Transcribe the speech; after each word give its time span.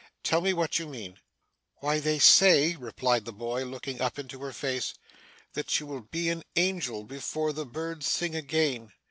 'Tell 0.23 0.41
me 0.41 0.51
what 0.51 0.79
you 0.79 0.87
mean.' 0.87 1.19
'Why, 1.75 1.99
they 1.99 2.17
say,' 2.17 2.75
replied 2.75 3.23
the 3.25 3.31
boy, 3.31 3.63
looking 3.65 4.01
up 4.01 4.17
into 4.17 4.39
her 4.39 4.51
face, 4.51 4.95
that 5.53 5.79
you 5.79 5.85
will 5.85 6.01
be 6.01 6.27
an 6.31 6.41
Angel, 6.55 7.03
before 7.03 7.53
the 7.53 7.67
birds 7.67 8.07
sing 8.09 8.35
again. 8.35 8.93